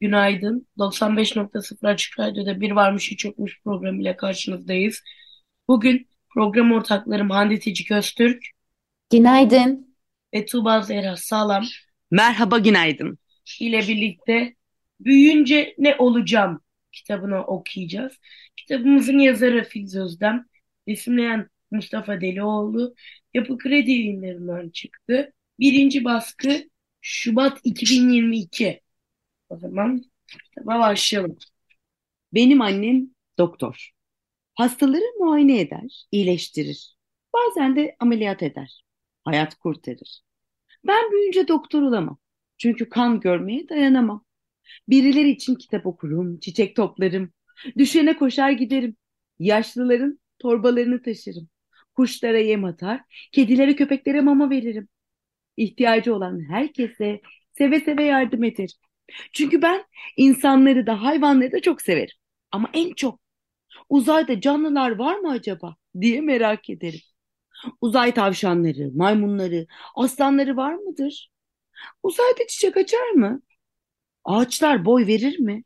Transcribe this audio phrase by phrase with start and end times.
[0.00, 0.66] Günaydın.
[0.78, 5.02] 95.0 Açık Radyo'da Bir Varmış Hiç Yokmuş programıyla karşınızdayız.
[5.68, 8.44] Bugün program ortaklarım Hande Tecik Öztürk
[9.10, 9.96] Günaydın.
[10.34, 11.64] ve Tuğba Zehra Sağlam
[12.10, 13.18] Merhaba, günaydın.
[13.60, 14.54] ile birlikte
[15.00, 16.60] Büyüyünce Ne Olacağım
[16.92, 18.12] kitabını okuyacağız.
[18.56, 20.46] Kitabımızın yazarı Filiz Özdem,
[20.88, 22.94] resimleyen Mustafa Delioğlu,
[23.34, 25.32] Yapı Kredi yayınlarından çıktı.
[25.58, 26.68] Birinci baskı
[27.00, 28.80] Şubat 2022.
[29.50, 30.02] O zaman
[30.44, 31.38] kitaba başlayalım.
[32.34, 33.90] Benim annem doktor.
[34.54, 36.96] Hastaları muayene eder, iyileştirir.
[37.34, 38.84] Bazen de ameliyat eder.
[39.24, 40.20] Hayat kurtarır.
[40.86, 42.18] Ben büyüyünce doktor olamam.
[42.58, 44.24] Çünkü kan görmeye dayanamam.
[44.88, 47.32] Birileri için kitap okurum, çiçek toplarım.
[47.78, 48.96] Düşene koşar giderim.
[49.38, 51.48] Yaşlıların torbalarını taşırım.
[51.96, 53.02] Kuşlara yem atar,
[53.32, 54.88] kedilere köpeklere mama veririm.
[55.56, 57.20] İhtiyacı olan herkese
[57.58, 58.89] seve seve yardım ederim.
[59.32, 59.84] Çünkü ben
[60.16, 62.16] insanları da hayvanları da çok severim.
[62.52, 63.20] Ama en çok
[63.88, 67.00] uzayda canlılar var mı acaba diye merak ederim.
[67.80, 71.30] Uzay tavşanları, maymunları, aslanları var mıdır?
[72.02, 73.42] Uzayda çiçek açar mı?
[74.24, 75.62] Ağaçlar boy verir mi?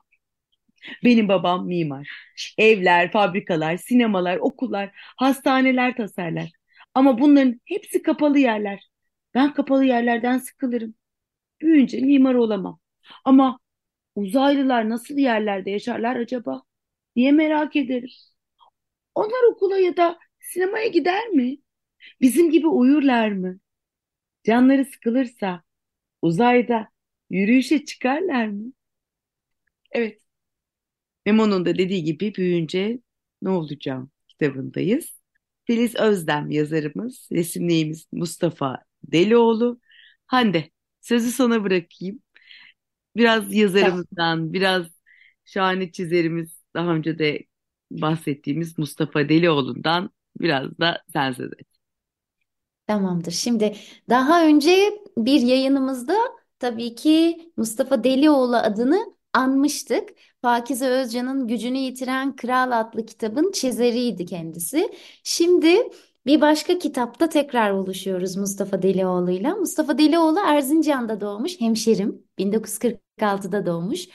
[1.04, 2.08] Benim babam mimar.
[2.58, 6.50] Evler, fabrikalar, sinemalar, okullar, hastaneler tasarlar.
[6.94, 8.90] Ama bunların hepsi kapalı yerler.
[9.34, 10.94] Ben kapalı yerlerden sıkılırım.
[11.62, 12.80] Büyüyünce mimar olamam.
[13.24, 13.58] Ama
[14.16, 16.62] uzaylılar nasıl yerlerde yaşarlar acaba
[17.16, 18.10] diye merak ederim.
[19.14, 21.58] Onlar okula ya da sinemaya gider mi?
[22.20, 23.60] Bizim gibi uyurlar mı?
[24.44, 25.64] Canları sıkılırsa
[26.22, 26.88] uzayda
[27.30, 28.72] yürüyüşe çıkarlar mı?
[29.92, 30.20] Evet.
[31.26, 33.00] Memo'nun da dediği gibi büyüyünce
[33.42, 35.14] ne olacağım kitabındayız.
[35.64, 39.80] Filiz Özdem yazarımız, resimleyimiz Mustafa Delioğlu.
[40.26, 42.22] Hande, sözü sana bırakayım.
[43.16, 44.86] Biraz yazarımızdan, biraz
[45.44, 47.44] şahane çizerimiz, daha önce de
[47.90, 50.10] bahsettiğimiz Mustafa Delioğlu'ndan
[50.40, 51.66] biraz da sen söz et.
[52.86, 53.32] Tamamdır.
[53.32, 53.76] Şimdi
[54.08, 56.14] daha önce bir yayınımızda
[56.58, 60.08] tabii ki Mustafa Delioğlu adını anmıştık.
[60.42, 64.92] Pakize Özcan'ın Gücünü Yitiren Kral adlı kitabın çizeriydi kendisi.
[65.24, 65.76] Şimdi
[66.26, 69.54] bir başka kitapta tekrar buluşuyoruz Mustafa Delioğlu'yla.
[69.56, 72.24] Mustafa Delioğlu Erzincan'da doğmuş, hemşerim.
[73.18, 74.08] 1946'da doğmuş.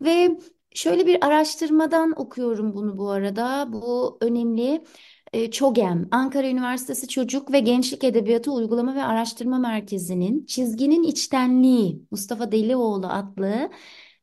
[0.00, 0.38] Ve
[0.74, 3.72] şöyle bir araştırmadan okuyorum bunu bu arada.
[3.72, 4.84] Bu önemli.
[5.32, 12.52] E, ÇOGEM, Ankara Üniversitesi Çocuk ve Gençlik Edebiyatı Uygulama ve Araştırma Merkezi'nin Çizginin İçtenliği Mustafa
[12.52, 13.70] Delioğlu adlı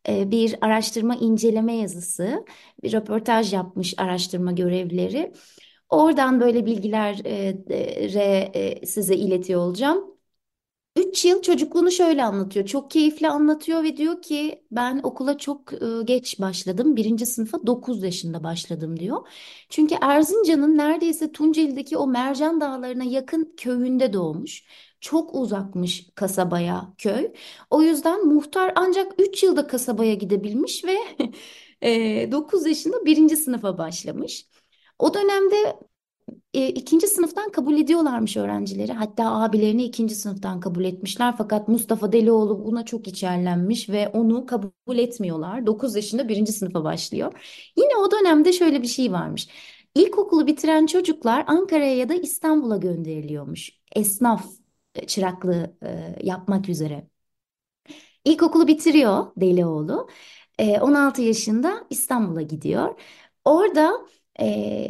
[0.10, 2.46] e, bir araştırma inceleme yazısı,
[2.84, 5.34] bir röportaj yapmış araştırma görevlileri.
[5.90, 7.16] Oradan böyle bilgiler
[8.86, 10.15] size iletiyor olacağım.
[10.96, 12.66] 3 yıl çocukluğunu şöyle anlatıyor.
[12.66, 16.96] Çok keyifli anlatıyor ve diyor ki ben okula çok e, geç başladım.
[16.96, 19.28] Birinci sınıfa 9 yaşında başladım diyor.
[19.70, 24.64] Çünkü Erzincan'ın neredeyse Tunceli'deki o Mercan Dağları'na yakın köyünde doğmuş.
[25.02, 27.32] Çok uzakmış kasabaya köy.
[27.70, 30.98] O yüzden muhtar ancak 3 yılda kasabaya gidebilmiş ve
[31.82, 34.48] e, 9 yaşında birinci sınıfa başlamış.
[35.00, 35.80] O dönemde
[36.56, 38.94] e, ikinci sınıftan kabul ediyorlarmış öğrencileri.
[38.94, 41.36] Hatta abilerini ikinci sınıftan kabul etmişler.
[41.38, 45.66] Fakat Mustafa Delioğlu buna çok içerlenmiş ve onu kabul etmiyorlar.
[45.66, 47.34] 9 yaşında birinci sınıfa başlıyor.
[47.78, 49.48] Yine o dönemde şöyle bir şey varmış.
[49.96, 53.72] İlkokulu bitiren çocuklar Ankara'ya ya da İstanbul'a gönderiliyormuş.
[53.96, 54.46] Esnaf
[54.96, 57.08] e, çıraklığı e, yapmak üzere.
[58.26, 60.10] İlkokulu bitiriyor Delioğlu.
[60.60, 63.00] E, 16 yaşında İstanbul'a gidiyor.
[63.46, 64.06] Orada
[64.40, 64.46] e,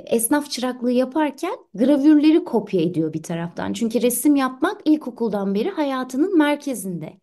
[0.07, 3.73] esnaf çıraklığı yaparken gravürleri kopya ediyor bir taraftan.
[3.73, 7.19] Çünkü resim yapmak ilkokuldan beri hayatının merkezinde.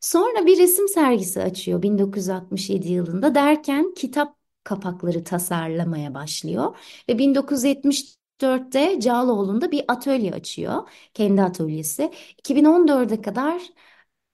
[0.00, 6.76] Sonra bir resim sergisi açıyor 1967 yılında derken kitap kapakları tasarlamaya başlıyor
[7.08, 12.10] ve 1974'te Cağaloğlu'nda bir atölye açıyor, kendi atölyesi.
[12.38, 13.62] 2014'e kadar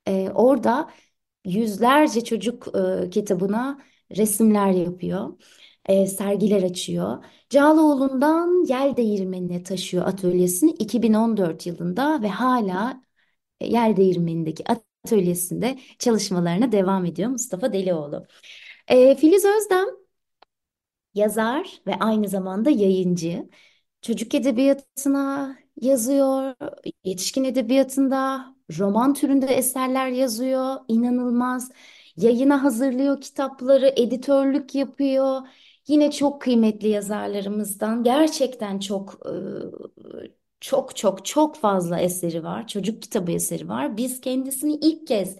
[0.06, 0.90] e, orada
[1.44, 2.68] yüzlerce çocuk
[3.06, 3.80] e, kitabına
[4.16, 5.38] resimler yapıyor
[5.88, 7.24] e, sergiler açıyor.
[7.50, 13.02] Cağaloğlu'ndan Yel Değirmeni'ne taşıyor atölyesini 2014 yılında ve hala
[13.60, 14.64] e, Yel Değirmeni'ndeki
[15.04, 18.26] atölyesinde çalışmalarına devam ediyor Mustafa Delioğlu.
[18.88, 19.86] E, Filiz Özdem
[21.14, 23.48] yazar ve aynı zamanda yayıncı.
[24.02, 26.54] Çocuk edebiyatına yazıyor,
[27.04, 28.46] yetişkin edebiyatında
[28.78, 31.70] roman türünde eserler yazıyor, inanılmaz.
[32.16, 35.40] Yayına hazırlıyor kitapları, editörlük yapıyor.
[35.88, 39.32] Yine çok kıymetli yazarlarımızdan gerçekten çok e,
[40.60, 42.66] çok çok çok fazla eseri var.
[42.66, 43.96] Çocuk kitabı eseri var.
[43.96, 45.36] Biz kendisini ilk kez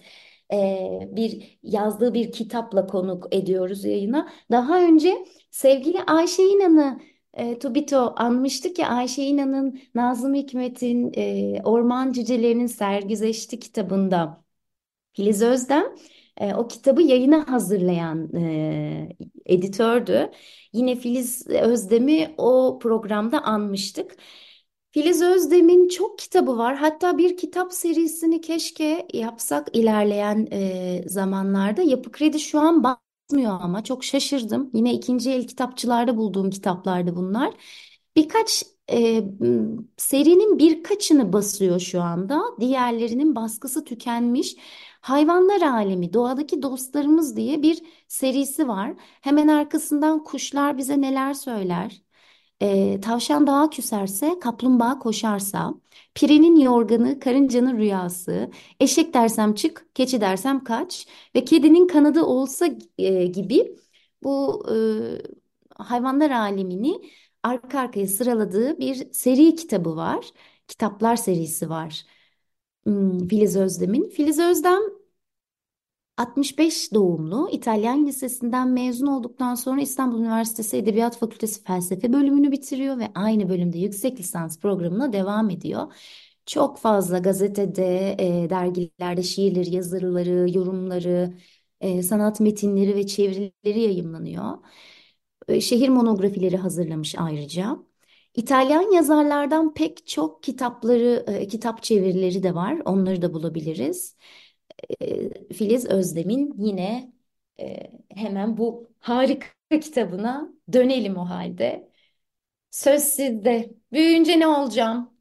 [0.53, 4.29] e, bir yazdığı bir kitapla konuk ediyoruz yayına.
[4.51, 6.99] Daha önce sevgili Ayşe İnan'ı
[7.33, 14.43] e, Tubito anmıştık ya Ayşe İnan'ın Nazım Hikmet'in e, Orman Cücelerinin Sergüzeşti kitabında
[15.13, 15.83] Filiz Özdem
[16.37, 19.09] e, o kitabı yayına hazırlayan e,
[19.45, 20.31] editördü.
[20.73, 24.15] Yine Filiz Özdem'i o programda anmıştık.
[24.91, 26.75] Filiz Özdem'in çok kitabı var.
[26.75, 31.81] Hatta bir kitap serisini keşke yapsak ilerleyen e, zamanlarda.
[31.81, 34.69] Yapı Kredi şu an basmıyor ama çok şaşırdım.
[34.73, 37.53] Yine ikinci el kitapçılarda bulduğum kitaplardı bunlar.
[38.15, 39.23] Birkaç e,
[39.97, 42.41] serinin birkaçını basıyor şu anda.
[42.59, 44.55] Diğerlerinin baskısı tükenmiş.
[45.03, 48.93] Hayvanlar Alemi, Doğadaki Dostlarımız diye bir serisi var.
[49.21, 52.01] Hemen arkasından Kuşlar Bize Neler Söyler.
[52.61, 55.73] E, tavşan dağa küserse, kaplumbağa koşarsa,
[56.15, 63.25] pirenin yorganı, karıncanın rüyası, eşek dersem çık, keçi dersem kaç ve kedinin kanadı olsa e,
[63.25, 63.75] gibi
[64.23, 64.75] bu e,
[65.83, 67.01] hayvanlar alemini
[67.43, 70.25] arka arkaya sıraladığı bir seri kitabı var.
[70.67, 72.05] Kitaplar serisi var.
[72.85, 74.09] Hmm, Filiz Özdem'in.
[74.09, 74.79] Filiz Özdem
[76.17, 83.11] 65 doğumlu İtalyan Lisesi'nden mezun olduktan sonra İstanbul Üniversitesi Edebiyat Fakültesi Felsefe bölümünü bitiriyor ve
[83.15, 85.93] aynı bölümde yüksek lisans programına devam ediyor.
[86.45, 91.33] Çok fazla gazetede, e, dergilerde şiirleri, yazıları, yorumları,
[91.81, 94.57] e, sanat metinleri ve çevirileri yayımlanıyor.
[95.47, 97.77] E, şehir monografileri hazırlamış ayrıca.
[98.35, 102.77] İtalyan yazarlardan pek çok kitapları, e, kitap çevirileri de var.
[102.85, 104.17] Onları da bulabiliriz.
[105.01, 107.13] E, Filiz Özdem'in yine
[107.59, 109.47] e, hemen bu harika
[109.81, 111.91] kitabına dönelim o halde.
[112.71, 113.71] Söz sizde.
[113.93, 115.13] Büyüyünce ne olacağım?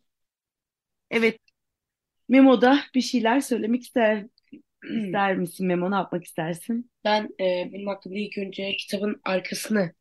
[1.11, 1.38] Evet,
[2.29, 4.26] Memo'da bir şeyler söylemek ister,
[4.85, 5.91] ister misin Memo?
[5.91, 6.93] Ne yapmak istersin?
[7.05, 9.93] Ben e, bunun hakkında ilk önce kitabın arkasını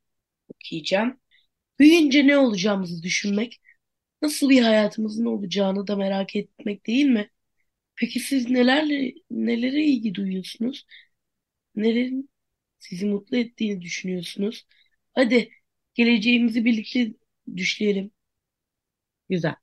[0.56, 1.21] okuyacağım.
[1.82, 3.62] Büyüyünce ne olacağımızı düşünmek,
[4.22, 7.32] nasıl bir hayatımızın olacağını da merak etmek değil mi?
[7.96, 10.88] Peki siz nelerle nelere ilgi duyuyorsunuz?
[11.76, 12.30] Nelerin
[12.80, 14.68] sizi mutlu ettiğini düşünüyorsunuz?
[15.16, 15.52] Hadi
[15.96, 17.14] geleceğimizi birlikte
[17.58, 18.12] düşleyelim.
[19.30, 19.56] Güzel.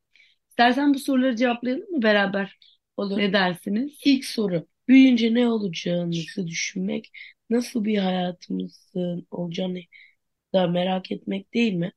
[0.51, 2.59] İstersen bu soruları cevaplayalım mı beraber?
[2.97, 3.19] Olur.
[3.19, 4.01] Ne dersiniz?
[4.05, 4.69] İlk soru.
[4.89, 7.11] Büyüyünce ne olacağınızı düşünmek,
[7.51, 9.81] nasıl bir hayatımızın olacağını
[10.55, 11.93] da merak etmek değil mi?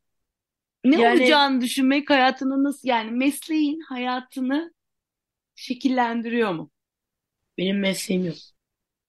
[0.84, 4.74] Ne Yani- olacağını düşünmek hayatını nasıl yani mesleğin hayatını
[5.56, 6.72] şekillendiriyor mu?
[7.58, 8.36] Benim mesleğim yok.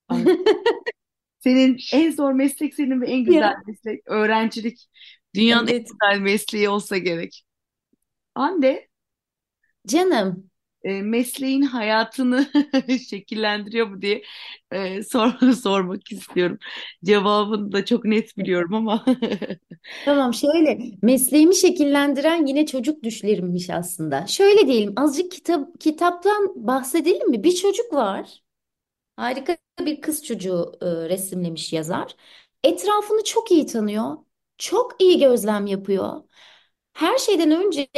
[1.39, 3.63] Senin en zor meslek senin ve en güzel Ya.
[3.67, 4.89] meslek öğrencilik.
[5.35, 5.89] Dünyanın en Evet.
[5.91, 7.45] güzel mesleği olsa gerek.
[8.35, 8.89] Hande,
[9.87, 10.51] Canım.
[10.85, 12.51] E, mesleğin hayatını
[13.11, 14.23] şekillendiriyor mu diye
[14.73, 15.33] e, sor,
[15.63, 16.59] sormak istiyorum.
[17.05, 19.05] Cevabını da çok net biliyorum ama.
[20.05, 24.27] Tamam şöyle mesleğimi şekillendiren yine çocuk düşlerimmiş aslında.
[24.27, 27.45] Şöyle diyelim azıcık kitap kitaptan bahsedelim mi?
[27.45, 28.43] Bir çocuk var.
[29.17, 32.17] Harika bir kız çocuğu e, resimlemiş yazar.
[32.65, 34.17] Etrafını çok iyi tanıyor.
[34.59, 36.23] Çok iyi gözlem yapıyor.
[36.93, 37.89] Her şeyden önce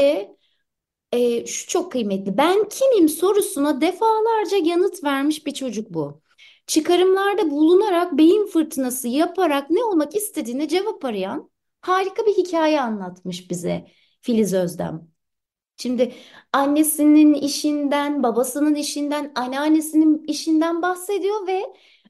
[1.14, 2.36] e, şu çok kıymetli.
[2.36, 6.22] Ben kimim sorusuna defalarca yanıt vermiş bir çocuk bu.
[6.66, 13.86] Çıkarımlarda bulunarak beyin fırtınası yaparak ne olmak istediğine cevap arayan harika bir hikaye anlatmış bize
[14.22, 15.08] Filiz Özdem.
[15.76, 16.12] Şimdi
[16.52, 21.62] annesinin işinden, babasının işinden, anneannesinin işinden bahsediyor ve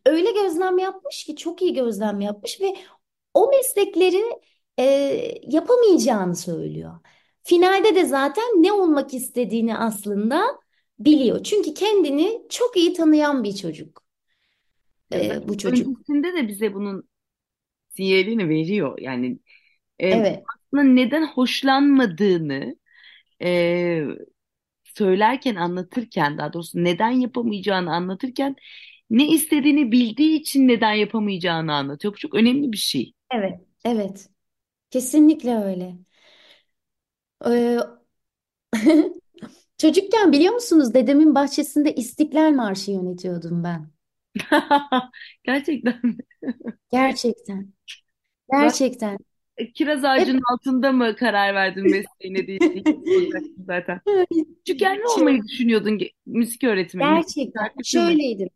[0.07, 2.77] öyle gözlem yapmış ki çok iyi gözlem yapmış ve
[3.35, 4.23] o meslekleri
[4.79, 4.85] e,
[5.43, 6.95] yapamayacağını söylüyor.
[7.45, 10.43] Finalde de zaten ne olmak istediğini aslında
[10.99, 11.45] biliyor.
[11.45, 14.05] Çünkü kendini çok iyi tanıyan bir çocuk.
[15.13, 16.05] E, bu çocuk.
[16.07, 17.09] Öncesinde de bize bunun
[17.91, 18.99] sinyalini veriyor.
[19.01, 19.41] Yani
[20.03, 20.49] e, Evet.
[20.57, 22.77] aslında neden hoşlanmadığını
[23.43, 24.03] e,
[24.85, 28.57] söylerken, anlatırken, daha doğrusu neden yapamayacağını anlatırken
[29.11, 32.15] ne istediğini bildiği için neden yapamayacağını anlatıyor.
[32.15, 33.15] Bu çok önemli bir şey.
[33.31, 34.29] Evet, evet.
[34.91, 35.99] Kesinlikle öyle.
[37.45, 37.79] Ee,
[39.79, 43.91] Çocukken biliyor musunuz dedemin bahçesinde İstiklal Marşı yönetiyordum ben.
[45.45, 46.17] Gerçekten mi?
[46.91, 47.73] Gerçekten.
[48.53, 49.19] Ben Gerçekten.
[49.75, 54.01] kiraz Hep ağacının altında mı karar verdin mesleğine diye diye soracaktım zaten.
[54.67, 55.91] Küçükken ne şey, olmayı düşünüyordun?
[55.99, 58.19] Ge- Müzik öğretmeni, gerçekten şarkıcı mı?
[58.19, 58.49] şöyleydim.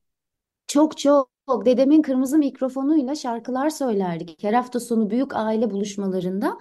[0.68, 1.30] Çok çok
[1.66, 4.44] dedemin kırmızı mikrofonuyla şarkılar söylerdik.
[4.44, 6.58] Her hafta sonu büyük aile buluşmalarında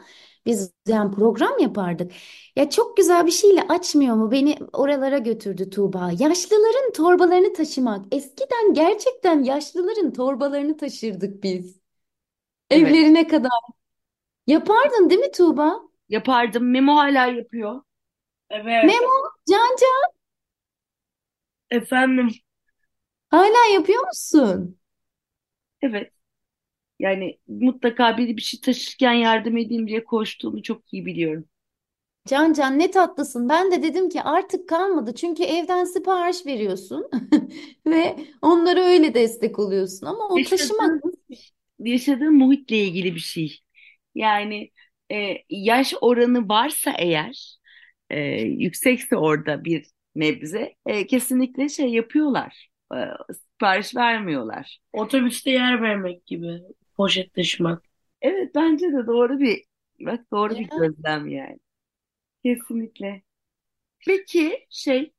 [0.48, 2.14] biz yani program yapardık.
[2.58, 4.32] Ya çok güzel bir şeyle açmıyor mu?
[4.32, 6.12] Beni oralara götürdü Tuğba.
[6.20, 8.06] Yaşlıların torbalarını taşımak.
[8.12, 11.82] Eskiden gerçekten yaşlıların torbalarını taşırdık biz.
[12.70, 12.88] Evet.
[12.90, 13.52] Evlerine kadar.
[14.48, 15.82] Yapardın değil mi Tuğba?
[16.10, 16.72] Yapardım.
[16.72, 17.82] Memo hala yapıyor.
[18.52, 18.84] Evet.
[18.86, 19.10] Memo,
[19.50, 20.12] Can Can
[21.70, 22.30] Efendim.
[23.32, 24.78] hala yapıyor musun?
[25.82, 26.12] Evet.
[27.00, 31.46] Yani mutlaka biri bir şey taşırken yardım edeyim diye koştuğunu çok iyi biliyorum.
[32.28, 33.50] Can Can ne tatlısın.
[33.50, 35.16] Ben de dedim ki artık kalmadı.
[35.16, 37.10] Çünkü evden sipariş veriyorsun
[37.88, 40.06] ve onlara öyle destek oluyorsun.
[40.08, 41.14] Ama o taşımak Yaşadığın,
[41.80, 43.60] yaşadığın muhitle ilgili bir şey.
[44.16, 44.72] Yani
[45.12, 47.58] e, yaş oranı varsa eğer,
[48.10, 49.86] e, yüksekse orada bir
[50.16, 52.70] nebze, e, kesinlikle şey yapıyorlar.
[52.96, 52.98] E,
[53.34, 54.80] sipariş vermiyorlar.
[54.94, 56.62] Otobüste yer vermek gibi.
[56.98, 57.84] Poşet taşımak.
[58.22, 59.64] Evet bence de doğru bir,
[60.00, 60.68] bak doğru bir ya.
[60.78, 61.60] gözlem yani.
[62.46, 63.22] Kesinlikle.
[64.00, 65.14] Peki şey,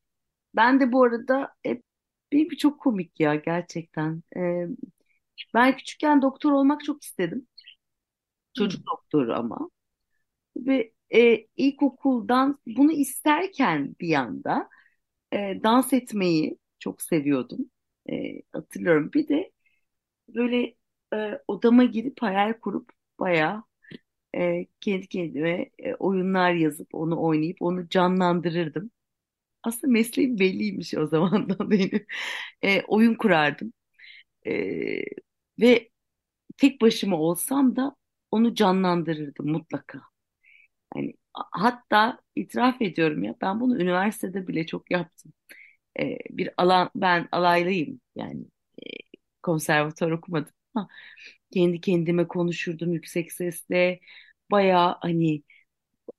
[0.55, 1.83] ben de bu arada hep
[2.31, 4.23] benim çok komik ya gerçekten.
[4.37, 4.67] E,
[5.53, 7.47] ben küçükken doktor olmak çok istedim.
[8.57, 8.63] Hı.
[8.63, 9.69] Çocuk doktoru ama.
[10.57, 14.69] Ve e, ilkokuldan bunu isterken bir yanda
[15.33, 17.71] e, dans etmeyi çok seviyordum.
[18.11, 19.11] E, hatırlıyorum.
[19.13, 19.51] Bir de
[20.27, 20.75] böyle
[21.15, 22.89] e, odama girip hayal kurup
[23.19, 23.63] bayağı
[24.37, 28.91] e, kendi kendime e, oyunlar yazıp onu oynayıp onu canlandırırdım.
[29.63, 32.07] Aslında mesleğim belliymiş o zamandan benim.
[32.63, 33.73] E, oyun kurardım.
[34.47, 34.53] E,
[35.59, 35.89] ve
[36.57, 37.97] tek başıma olsam da
[38.31, 40.01] onu canlandırırdım mutlaka.
[40.95, 45.33] Yani hatta itiraf ediyorum ya ben bunu üniversitede bile çok yaptım.
[45.99, 48.41] Ee, bir alan ben alaylıyım yani
[48.79, 48.87] e,
[49.43, 50.89] konservatuvar okumadım ama
[51.53, 53.99] kendi kendime konuşurdum yüksek sesle
[54.51, 55.43] bayağı hani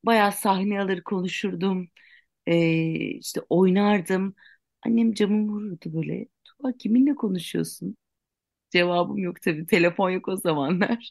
[0.05, 1.89] bayağı sahne alır konuşurdum
[2.47, 4.35] Ee, işte oynardım.
[4.87, 6.27] Annem camımı vururdu böyle.
[6.45, 7.97] Tuba kiminle konuşuyorsun?
[8.71, 11.11] Cevabım yok tabii telefon yok o zamanlar.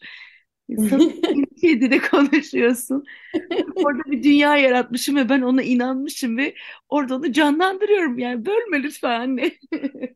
[0.69, 3.03] Kendi kendine konuşuyorsun.
[3.75, 6.55] Orada bir dünya yaratmışım ve ben ona inanmışım ve
[6.89, 8.19] orada onu canlandırıyorum.
[8.19, 9.51] Yani bölme lütfen anne.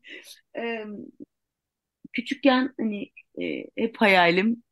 [2.14, 3.10] Küçükken hani
[3.42, 4.62] e, hep hayalim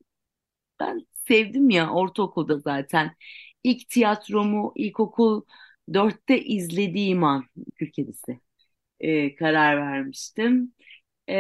[0.81, 3.17] ben sevdim ya ortaokulda zaten.
[3.65, 5.43] İlk tiyatromu ilkokul
[5.95, 7.45] dörtte izlediğim an
[7.77, 7.91] Kül
[9.01, 10.75] e, karar vermiştim.
[11.29, 11.35] E,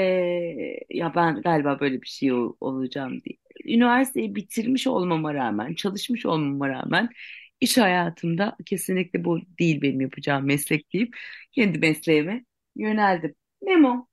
[0.91, 3.37] ya ben galiba böyle bir şey ol- olacağım diye.
[3.77, 7.09] Üniversiteyi bitirmiş olmama rağmen, çalışmış olmama rağmen
[7.61, 11.17] iş hayatımda kesinlikle bu değil benim yapacağım meslek deyip
[11.53, 12.45] kendi mesleğime
[12.77, 13.35] yöneldim.
[13.63, 14.09] Memo,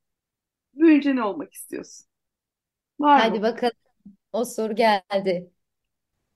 [0.79, 2.07] büyüyünce ne olmak istiyorsun?
[3.00, 3.33] Var mı?
[3.33, 3.74] Hadi bakalım.
[4.33, 5.51] O soru geldi.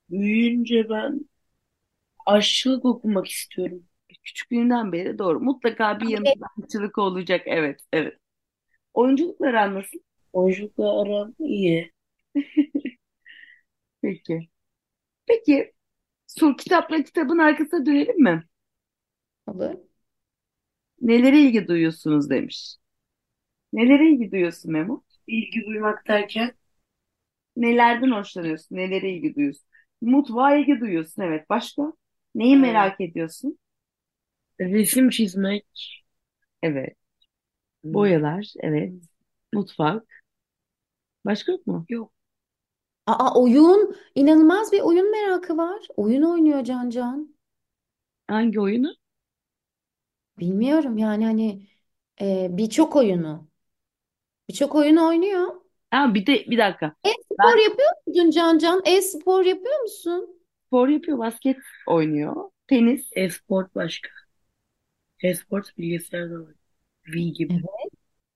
[0.09, 1.29] Büyüyünce ben
[2.25, 3.83] aşçılık okumak istiyorum.
[4.23, 5.39] Küçüklüğünden beri doğru.
[5.39, 7.41] Mutlaka bir yanında aşçılık olacak.
[7.45, 8.17] Evet, evet.
[8.93, 9.99] Oyunculukla aran nasıl?
[10.33, 11.91] Oyunculukla aram iyi.
[14.01, 14.49] Peki.
[15.27, 15.73] Peki,
[16.27, 18.43] son kitapla kitabın arkasına dönelim mi?
[19.47, 19.77] olur.
[21.01, 22.75] Nelere ilgi duyuyorsunuz demiş.
[23.73, 25.03] Nelere ilgi duyuyorsun Memo?
[25.27, 26.53] İlgi duymak derken
[27.55, 28.75] Nelerden hoşlanıyorsun?
[28.75, 29.65] Nelere ilgi duyuyorsun?
[30.01, 31.49] Mutfağa ilgi duyuyorsun evet.
[31.49, 31.93] Başka?
[32.35, 33.57] Neyi e, merak ediyorsun?
[34.59, 35.65] resim çizmek.
[36.61, 36.97] Evet.
[37.83, 38.93] Hmm, Boyalar, evet.
[39.53, 40.23] Mutfak.
[41.25, 41.87] Başka yok mu?
[41.89, 42.13] Yok.
[43.07, 43.95] Aa oyun.
[44.15, 45.87] İnanılmaz bir oyun merakı var.
[45.97, 47.35] Oyun oynuyor Can Can.
[48.27, 48.95] Hangi oyunu?
[50.39, 51.67] Bilmiyorum yani hani
[52.21, 53.47] e, birçok oyunu.
[54.53, 55.47] Birçok oyun oynuyor.
[55.91, 56.95] Ha, bir de bir dakika.
[57.05, 58.81] E-spor Ben yapıyor musun Can Can?
[58.85, 60.39] E-spor yapıyor musun?
[60.67, 61.57] spor yapıyor, basket
[61.87, 62.35] oynuyor.
[62.67, 63.09] Tenis.
[63.15, 64.09] E-sport başka.
[65.23, 66.53] E-sport bilgisayarda var.
[67.07, 67.53] V gibi.
[67.53, 67.63] Evet.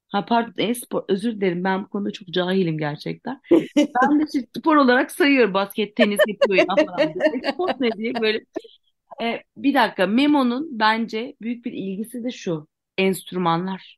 [0.08, 1.04] Ha pardon e-spor.
[1.10, 3.42] Özür dilerim ben bu konuda çok cahilim gerçekten.
[3.76, 7.26] Ben de işte spor olarak sayıyorum basket, tenis yapıyor ya falan diye.
[7.44, 8.46] E-spor ne diye böyle.
[9.24, 12.68] E, bir dakika Memo'nun bence büyük bir ilgisi de şu.
[12.98, 13.98] Enstrümanlar.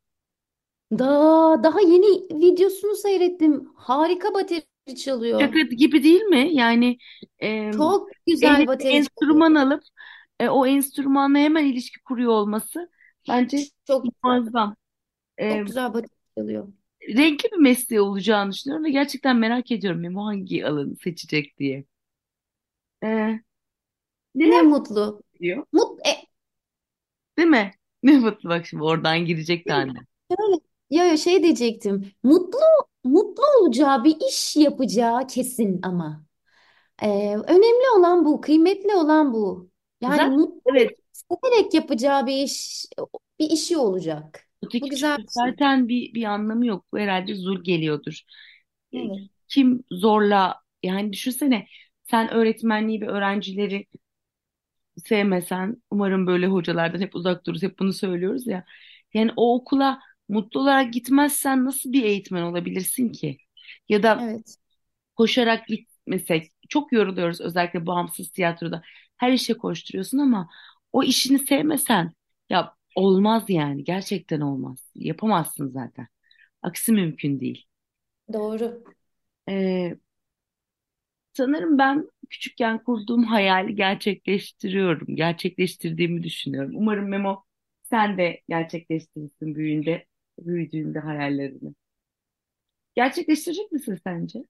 [0.91, 2.05] Daha daha yeni
[2.41, 3.65] videosunu seyrettim.
[3.75, 5.41] Harika bateri çalıyor.
[5.41, 6.49] Şaka gibi değil mi?
[6.53, 6.97] Yani
[7.43, 9.41] e, Çok güzel eline bateri çalıyor.
[9.41, 9.83] enstrüman alıp
[10.39, 12.89] e, o enstrümanla hemen ilişki kuruyor olması
[13.27, 14.19] bence Çok güzel.
[14.23, 14.75] muazzam.
[15.39, 16.73] E, Çok güzel body çalıyor.
[17.17, 21.85] renkli bir mesleği olacağını düşünüyorum ve gerçekten merak ediyorum Memo hangi alanı seçecek diye.
[23.01, 23.39] E,
[24.43, 25.23] Ne neler mutlu.
[25.39, 25.65] diyor?
[25.73, 26.11] Mut e,
[27.37, 27.71] Değil mi?
[28.03, 29.99] Ne mutlu bak şimdi oradan girecek de anne.
[30.31, 32.11] şöyle ya ya şey diyecektim.
[32.23, 32.59] Mutlu
[33.03, 36.25] mutlu olacağı bir iş yapacağı kesin ama.
[37.03, 39.71] Ee, önemli olan bu, kıymetli olan bu.
[40.01, 42.85] Yani Zaten mutlu evet severek yapacağı bir iş
[43.39, 44.47] bir işi olacak.
[44.63, 45.55] Bu öteki güzel türlü bir şey.
[45.57, 46.85] zaten bir, bir anlamı yok.
[46.93, 48.21] Bu herhalde zul geliyordur.
[48.93, 49.29] E, Evet.
[49.47, 51.67] Kim zorla yani düşünsene
[52.03, 53.87] sen öğretmenliği ve öğrencileri
[55.05, 57.63] sevmesen umarım böyle hocalardan hep uzak dururuz.
[57.63, 58.65] Hep bunu söylüyoruz ya.
[59.13, 63.37] Yani o okula mutlu olarak gitmezsen nasıl bir eğitmen olabilirsin ki?
[63.89, 64.57] Ya da Evet.
[65.15, 68.81] koşarak gitmesek çok yoruluyoruz özellikle bağımsız tiyatroda.
[69.17, 70.49] Her işe koşturuyorsun ama
[70.93, 72.13] o işini sevmesen
[72.49, 74.91] ya olmaz yani gerçekten olmaz.
[74.95, 76.07] Yapamazsın zaten.
[76.61, 77.65] Aksi mümkün değil.
[78.33, 78.83] Doğru.
[79.49, 79.97] Ee,
[81.33, 85.15] sanırım ben küçükken kurduğum hayali gerçekleştiriyorum.
[85.15, 86.71] Gerçekleştirdiğimi düşünüyorum.
[86.75, 87.43] Umarım Memo
[87.83, 90.05] sen de gerçekleştirirsin büyüyünde,
[90.45, 91.73] büyüdüğünde hayallerini.
[92.95, 94.43] Gerçekleştirecek misin sence?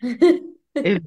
[0.76, 1.02] Evet.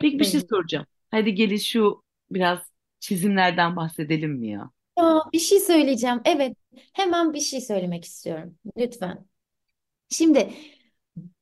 [0.00, 0.86] Peki bir şey soracağım.
[1.10, 2.58] Hadi gelin şu biraz
[3.00, 4.70] çizimlerden bahsedelim mi ya?
[4.98, 6.20] Ya bir şey söyleyeceğim.
[6.24, 6.56] Evet,
[6.92, 8.58] hemen bir şey söylemek istiyorum.
[8.78, 9.26] Lütfen.
[10.10, 10.54] Şimdi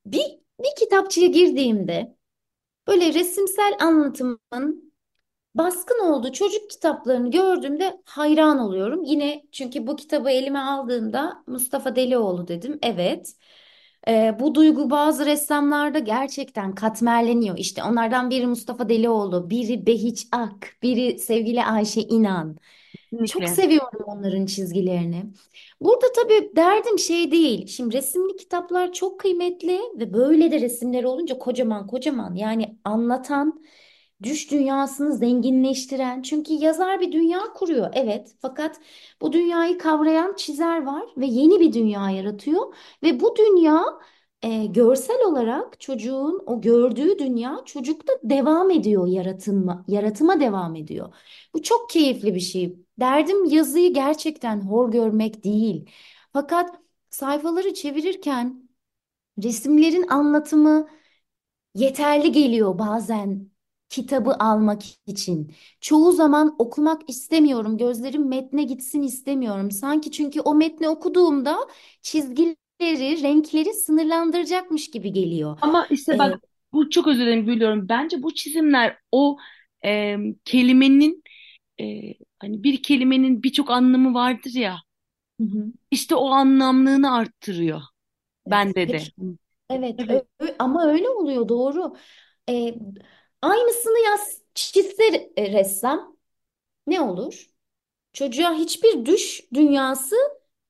[0.06, 0.22] bir
[0.60, 2.16] bir kitapçıya girdiğimde
[2.88, 4.87] böyle resimsel anlatımın
[5.54, 9.04] baskın olduğu çocuk kitaplarını gördüğümde hayran oluyorum.
[9.04, 12.78] Yine çünkü bu kitabı elime aldığımda Mustafa Delioğlu dedim.
[12.82, 13.34] Evet.
[14.08, 17.58] Ee, bu duygu bazı ressamlarda gerçekten katmerleniyor.
[17.58, 22.56] İşte onlardan biri Mustafa Delioğlu, biri Behiç Ak, biri sevgili Ayşe İnan.
[23.26, 23.48] Çok Kesinlikle.
[23.48, 25.26] seviyorum onların çizgilerini.
[25.80, 27.66] Burada tabii derdim şey değil.
[27.66, 33.62] Şimdi resimli kitaplar çok kıymetli ve böyle de resimleri olunca kocaman kocaman yani anlatan,
[34.22, 36.22] düş dünyasını zenginleştiren.
[36.22, 38.80] Çünkü yazar bir dünya kuruyor evet fakat
[39.22, 43.84] bu dünyayı kavrayan çizer var ve yeni bir dünya yaratıyor ve bu dünya
[44.42, 51.14] e, görsel olarak çocuğun o gördüğü dünya çocukta devam ediyor yaratıma, yaratıma devam ediyor.
[51.54, 52.76] Bu çok keyifli bir şey.
[53.00, 55.90] Derdim yazıyı gerçekten hor görmek değil.
[56.32, 58.68] Fakat sayfaları çevirirken
[59.44, 60.88] resimlerin anlatımı
[61.74, 63.50] yeterli geliyor bazen
[63.88, 65.52] kitabı almak için.
[65.80, 67.78] Çoğu zaman okumak istemiyorum.
[67.78, 69.70] Gözlerim metne gitsin istemiyorum.
[69.70, 71.56] Sanki çünkü o metni okuduğumda
[72.02, 75.58] çizgileri, renkleri sınırlandıracakmış gibi geliyor.
[75.60, 76.40] Ama işte Ee, bak
[76.72, 77.88] bu çok özür dilerim bölüyorum.
[77.88, 79.36] Bence bu çizimler o
[79.84, 81.22] e, kelimenin
[81.80, 81.84] e,
[82.40, 84.78] hani bir kelimenin birçok anlamı vardır ya.
[85.40, 85.72] hı hı.
[85.90, 87.82] İşte o anlamlılığını arttırıyor.
[88.46, 88.72] Evet.
[88.76, 89.12] Bende de.
[89.70, 90.24] Evet, Evet.
[90.40, 91.96] ö- ama öyle oluyor doğru.
[92.50, 92.74] Ee,
[93.42, 96.16] aynısını yaz çizse ressam
[96.86, 97.46] ne olur?
[98.12, 100.16] Çocuğa hiçbir düş dünyası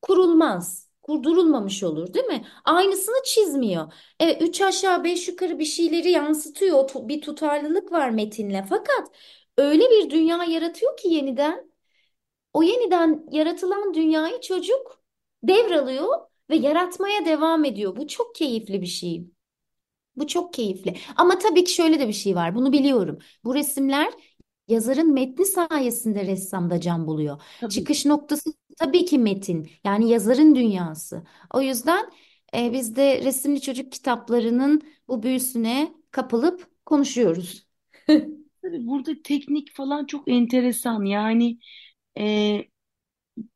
[0.01, 0.89] kurulmaz.
[1.01, 2.47] Kurdurulmamış olur, değil mi?
[2.65, 3.93] Aynısını çizmiyor.
[4.19, 6.89] Evet, üç aşağı beş yukarı bir şeyleri yansıtıyor.
[6.95, 8.65] Bir tutarlılık var metinle.
[8.69, 9.07] Fakat
[9.57, 11.71] öyle bir dünya yaratıyor ki yeniden
[12.53, 15.03] o yeniden yaratılan dünyayı çocuk
[15.43, 16.07] devralıyor
[16.49, 17.95] ve yaratmaya devam ediyor.
[17.95, 19.27] Bu çok keyifli bir şey.
[20.19, 20.97] Bu çok keyifli.
[21.15, 22.55] Ama tabii ki şöyle de bir şey var.
[22.55, 23.19] Bunu biliyorum.
[23.43, 24.13] Bu resimler
[24.67, 27.41] yazarın metni sayesinde ressamda can buluyor.
[27.59, 27.71] Tabii.
[27.73, 29.69] Çıkış noktası tabii ki metin.
[29.83, 31.23] Yani yazarın dünyası.
[31.53, 32.11] O yüzden
[32.55, 37.67] e, biz de resimli çocuk kitaplarının bu büyüsüne kapılıp konuşuyoruz.
[38.61, 41.03] Tabii burada teknik falan çok enteresan.
[41.05, 41.59] Yani
[42.19, 42.57] e,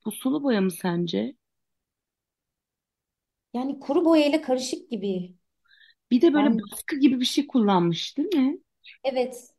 [0.06, 1.36] bu sulu boya mı sence?
[3.54, 5.36] Yani kuru boyayla karışık gibi.
[6.14, 8.60] Bir de böyle Ben baskı gibi bir şey kullanmış, değil mi?
[9.04, 9.54] evet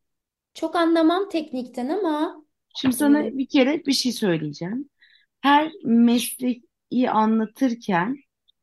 [0.55, 4.90] çok anlamam teknikten ama Şimdi sana e, bir kere bir şey söyleyeceğim.
[5.40, 8.17] Her mesleği anlatırken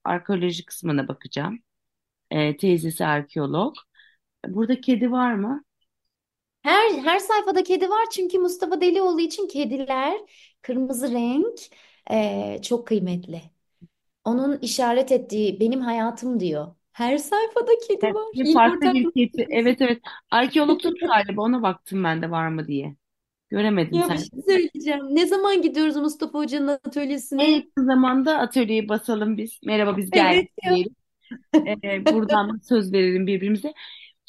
[0.04, 1.60] arkeoloji kısmına bakacağım.
[2.32, 3.76] E, teyzesi arkeolog.
[4.48, 5.64] Burada kedi var mı?
[6.62, 10.18] Her her sayfada kedi var çünkü Mustafa Delioğlu için kediler
[10.62, 11.60] kırmızı renk
[12.12, 13.42] eee, çok kıymetli.
[14.26, 16.76] Onun işaret ettiği benim hayatım diyor.
[16.94, 18.34] Her sayfada kedi Evet, var.
[18.34, 19.46] bir İlk farklı ortak bir kedi.
[19.46, 19.48] noktamız.
[19.50, 20.02] Evet evet.
[20.32, 22.96] Arkeologsun galiba ona baktım ben de var mı diye.
[23.50, 24.32] Göremedim Ya bir sen.
[24.34, 25.16] şey söyleyeceğim.
[25.16, 26.68] Ne zaman gidiyoruz Mustafa Hoca'nın
[27.38, 27.52] En atölyesine?
[27.52, 29.60] yakın zamanda atölyeyi basalım biz.
[29.64, 30.72] Merhaba biz Evet geldik ya.
[30.72, 30.96] diyelim.
[31.68, 33.74] Ee, buradan söz verelim birbirimize.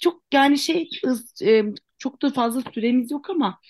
[0.03, 1.65] Çok yani şey hız- e,
[1.99, 3.61] çok da fazla süremiz yok ama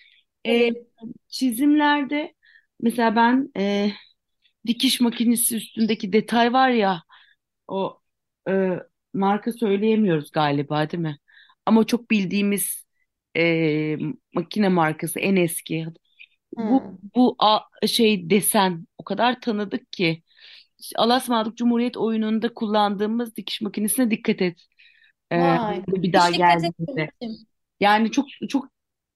[0.49, 0.87] E, Evet.
[1.29, 2.35] çizimlerde
[2.83, 3.93] mesela ben e,
[4.69, 7.05] dikiş makinesi üstündeki detay var ya
[7.69, 8.02] o
[8.49, 8.79] e,
[9.15, 11.19] marka söyleyemiyoruz galiba değil mi?
[11.67, 12.85] Ama çok bildiğimiz
[13.37, 13.97] e,
[14.35, 15.87] makine markası en eski.
[16.59, 16.99] Bu Hı.
[17.17, 20.23] bu a- şey desen o kadar tanıdık ki.
[20.97, 24.61] Alasmadık Cumhuriyet oyununda kullandığımız dikiş makinesine dikkat et.
[25.33, 25.85] E, Vay.
[25.89, 27.11] bir daha Hiç dikkat geldiğinde.
[27.21, 27.47] etmemiştim.
[27.81, 28.69] Yani çok çok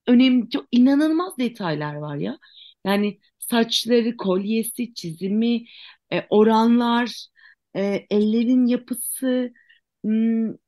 [0.07, 2.37] önemli, çok inanılmaz detaylar var ya.
[2.85, 5.65] Yani saçları, kolyesi, çizimi,
[6.13, 7.27] e, oranlar,
[7.75, 9.53] e, ellerin yapısı,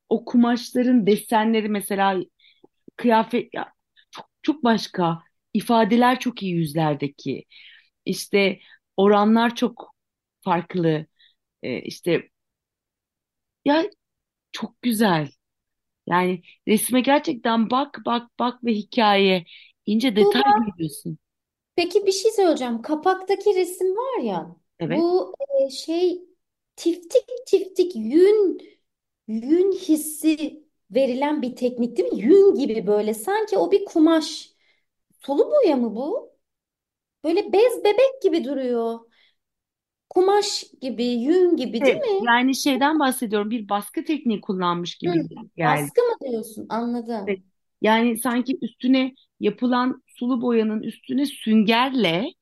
[0.09, 2.21] o kumaşların desenleri mesela
[2.97, 3.73] kıyafet ya,
[4.12, 5.19] çok çok başka.
[5.53, 7.45] İfadeler çok iyi yüzlerdeki.
[8.05, 8.59] İşte
[8.97, 9.95] oranlar çok
[10.43, 11.07] farklı.
[11.63, 12.29] E, işte
[13.65, 13.85] ya
[14.53, 15.31] çok güzel.
[16.07, 19.45] Yani resme gerçekten bak bak bak ve hikaye
[19.88, 21.19] ince detay Tuğba, görüyorsun.
[21.75, 22.81] peki bir şey söyleyeceğim.
[22.81, 25.05] Kapaktaki resim var ya, Evet.
[25.05, 25.33] bu
[25.67, 26.21] e, şey
[26.79, 28.61] tiftik tiftik yün
[29.27, 32.19] yün hissi verilen bir teknik değil mi?
[32.21, 34.53] Yün gibi böyle sanki o bir kumaş.
[35.21, 36.33] Sulu boya mı bu?
[37.25, 38.99] Böyle bez bebek gibi duruyor.
[40.09, 42.21] Kumaş gibi, yün gibi değil Evet, mi?
[42.21, 45.55] yani şeyden bahsediyorum bir baskı tekniği kullanmış Hı, gibi geldi.
[45.63, 46.65] baskı mı diyorsun?
[47.27, 47.39] Evet.
[47.39, 47.43] Anladım.
[47.81, 52.33] Yani sanki üstüne yapılan sulu boyanın üstüne süngerle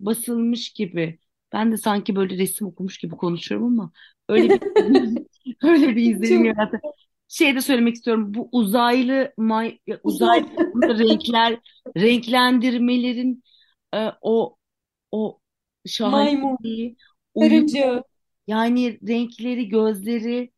[0.00, 1.18] basılmış gibi.
[1.52, 3.92] Ben de sanki böyle resim okumuş gibi konuşuyorum ama
[4.28, 5.22] öyle bir
[5.62, 6.80] öyle bir izlenim yarattı.
[7.28, 8.34] Şey de söylemek istiyorum.
[8.34, 10.46] Bu uzaylı may, uzaylı
[10.98, 11.58] renkler
[11.96, 13.42] renklendirmelerin
[13.94, 14.56] e, o
[15.12, 15.38] o
[15.86, 16.96] şahaneliği,
[17.34, 18.04] uyum karınca.
[18.46, 20.52] yani renkleri, gözleri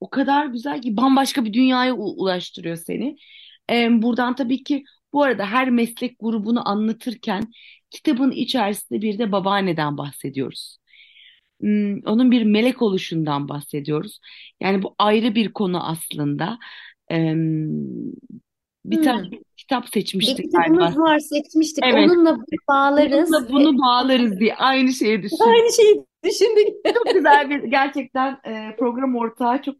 [0.00, 3.16] o kadar güzel ki bambaşka bir dünyaya ulaştırıyor seni.
[3.70, 7.42] Ee, buradan tabii ki bu arada her meslek grubunu anlatırken
[7.96, 10.78] kitabın içerisinde bir de babaanneden bahsediyoruz.
[11.60, 14.20] Hmm, onun bir melek oluşundan bahsediyoruz.
[14.60, 16.58] Yani bu ayrı bir konu aslında.
[18.86, 19.38] Bir tane Hmm.
[19.56, 21.00] kitap Bir seçmiştik kitabımız galiba.
[21.00, 21.84] var, seçmiştik.
[21.84, 25.36] Evet, Onunla bunu bağlarız bununla ve bunu bağlarız diye aynı şeyi düşün.
[25.40, 26.68] aynı şeyi düşündük.
[26.94, 29.76] Çok güzel bir gerçekten e, program ortağı çok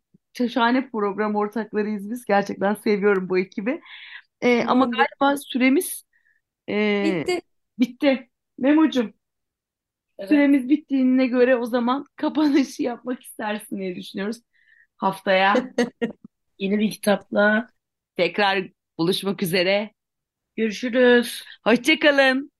[0.50, 2.24] şahane program ortaklarıyız biz.
[2.24, 3.80] Gerçekten seviyorum bu ekibi.
[4.40, 6.04] E, ama galiba süremiz
[6.70, 6.74] e,
[7.04, 7.40] Bitti.
[7.78, 8.30] Bitti.
[8.58, 9.14] Memo'cum
[10.18, 10.42] Evet.
[10.44, 14.40] süremiz bittiğine göre o zaman kapanışı yapmak istersin diye düşünüyoruz.
[14.96, 15.70] Haftaya
[16.58, 17.68] Yeni bir kitapla
[18.16, 19.92] tekrar buluşmak üzere.
[20.56, 21.42] görüşürüz.
[21.64, 22.50] Hoşça kalın.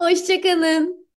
[0.00, 1.05] Hoşça kalın.